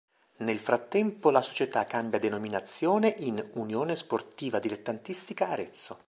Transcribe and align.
Nel 0.37 0.57
frattempo 0.57 1.29
la 1.29 1.43
società 1.43 1.83
cambia 1.83 2.17
denominazione 2.17 3.13
in 3.19 3.47
"Unione 3.53 3.95
Sportiva 3.95 4.57
Dilettantistica 4.57 5.49
Arezzo". 5.49 5.99